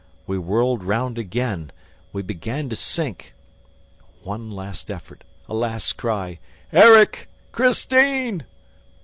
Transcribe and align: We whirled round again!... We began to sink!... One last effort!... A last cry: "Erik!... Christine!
We 0.25 0.39
whirled 0.39 0.83
round 0.83 1.19
again!... 1.19 1.71
We 2.11 2.23
began 2.23 2.69
to 2.69 2.75
sink!... 2.75 3.35
One 4.23 4.49
last 4.49 4.89
effort!... 4.89 5.23
A 5.47 5.53
last 5.53 5.93
cry: 5.95 6.39
"Erik!... 6.73 7.29
Christine! 7.51 8.45